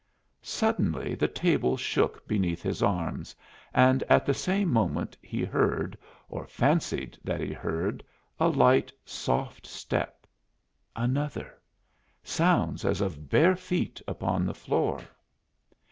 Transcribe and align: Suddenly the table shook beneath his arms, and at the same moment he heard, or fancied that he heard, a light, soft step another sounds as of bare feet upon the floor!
Suddenly 0.41 1.13
the 1.13 1.27
table 1.27 1.77
shook 1.77 2.27
beneath 2.27 2.63
his 2.63 2.81
arms, 2.81 3.35
and 3.71 4.01
at 4.09 4.25
the 4.25 4.33
same 4.33 4.69
moment 4.73 5.15
he 5.21 5.43
heard, 5.45 5.95
or 6.27 6.47
fancied 6.47 7.19
that 7.23 7.39
he 7.39 7.53
heard, 7.53 8.03
a 8.39 8.47
light, 8.47 8.91
soft 9.05 9.67
step 9.67 10.25
another 10.95 11.55
sounds 12.23 12.83
as 12.83 12.99
of 12.99 13.29
bare 13.29 13.55
feet 13.55 14.01
upon 14.07 14.43
the 14.43 14.55
floor! 14.55 15.03